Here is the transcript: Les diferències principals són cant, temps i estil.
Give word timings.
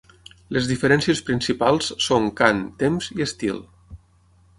Les 0.55 0.69
diferències 0.69 1.19
principals 1.27 1.89
són 2.05 2.25
cant, 2.39 2.63
temps 2.85 3.11
i 3.19 3.27
estil. 3.27 3.61